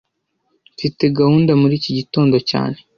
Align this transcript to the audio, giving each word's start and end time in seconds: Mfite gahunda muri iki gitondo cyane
Mfite 0.73 1.03
gahunda 1.17 1.51
muri 1.61 1.73
iki 1.79 1.91
gitondo 1.99 2.37
cyane 2.49 2.77